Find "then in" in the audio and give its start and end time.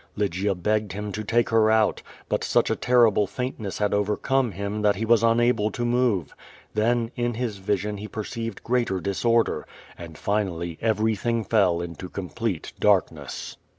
6.73-7.35